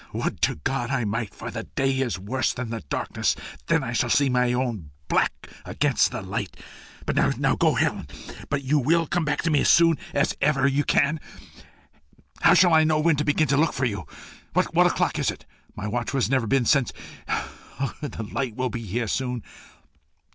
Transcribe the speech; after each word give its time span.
Would 0.13 0.41
to 0.41 0.55
God 0.55 0.89
I 0.89 1.03
might, 1.05 1.31
for 1.35 1.51
the 1.51 1.61
day 1.61 1.99
is 1.99 2.17
worse 2.17 2.53
than 2.55 2.71
the 2.71 2.81
darkness; 2.89 3.35
then 3.67 3.83
I 3.83 3.93
see 3.93 4.29
my 4.29 4.51
own 4.51 4.89
black 5.07 5.47
against 5.63 6.09
the 6.09 6.23
light. 6.23 6.57
Now 7.07 7.55
go, 7.55 7.75
Helen. 7.75 8.07
But 8.49 8.63
you 8.63 8.79
WILL 8.79 9.05
come 9.05 9.25
back 9.25 9.43
to 9.43 9.51
me 9.51 9.61
as 9.61 9.69
soon 9.69 9.99
as 10.15 10.35
ever 10.41 10.65
you 10.67 10.83
can? 10.83 11.19
How 12.41 12.55
shall 12.55 12.73
I 12.73 12.83
know 12.83 12.99
when 12.99 13.17
to 13.17 13.23
begin 13.23 13.47
to 13.49 13.57
look 13.57 13.73
for 13.73 13.85
you? 13.85 14.07
What 14.53 14.87
o'clock 14.87 15.19
is 15.19 15.29
it? 15.29 15.45
My 15.75 15.87
watch 15.87 16.13
has 16.13 16.31
never 16.31 16.47
been 16.47 16.65
since. 16.65 16.91
Ugh! 17.27 17.93
the 18.01 18.23
light 18.23 18.55
will 18.55 18.71
be 18.71 18.81
here 18.81 19.05
soon. 19.07 19.43